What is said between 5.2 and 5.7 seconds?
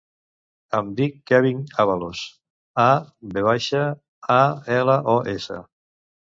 essa.